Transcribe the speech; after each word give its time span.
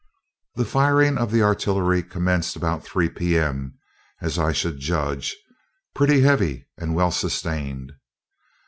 The 0.55 0.65
firing 0.65 1.19
of 1.19 1.31
artillery 1.31 2.01
commenced 2.01 2.55
at 2.55 2.55
about 2.55 2.83
3 2.83 3.09
P.M., 3.09 3.77
as 4.19 4.39
I 4.39 4.51
should 4.51 4.79
judge, 4.79 5.37
pretty 5.93 6.21
heavy 6.21 6.67
and 6.75 6.95
well 6.95 7.11
sustained. 7.11 7.91